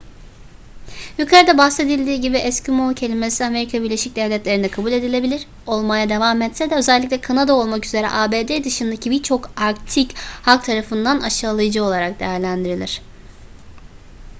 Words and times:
yukarıda 1.17 1.57
bahsedildiği 1.57 2.21
gibi 2.21 2.37
eskimo 2.37 2.93
kelimesi 2.93 3.45
amerika 3.45 3.83
birleşik 3.83 4.15
devletleri'nde 4.15 4.69
kabul 4.69 4.91
edilebilir 4.91 5.47
olmaya 5.67 6.09
devam 6.09 6.41
etse 6.41 6.69
de 6.69 6.75
özellikle 6.75 7.21
kanada 7.21 7.53
olmak 7.55 7.85
üzere 7.85 8.09
abd 8.09 8.63
dışındaki 8.63 9.11
birçok 9.11 9.51
arktik 9.57 10.15
halk 10.17 10.65
tarafından 10.65 11.19
aşağılayıcı 11.21 11.83
olarak 11.85 12.19
değerlendirilir 12.19 13.01